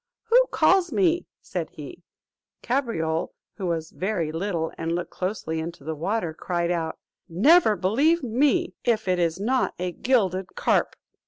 "Who 0.31 0.47
calls 0.47 0.91
me?" 0.91 1.27
said 1.43 1.69
he; 1.73 2.01
Cabriole, 2.63 3.35
who 3.57 3.67
was 3.67 3.91
very 3.91 4.31
little 4.31 4.71
and 4.75 4.95
looked 4.95 5.11
closely 5.11 5.59
into 5.59 5.83
the 5.83 5.93
water, 5.93 6.33
cried 6.33 6.71
out, 6.71 6.97
"Never 7.29 7.75
believe 7.75 8.23
me, 8.23 8.73
if 8.83 9.07
it 9.07 9.19
is 9.19 9.39
not 9.39 9.75
a 9.77 9.91
gilded 9.91 10.55
carp." 10.55 10.95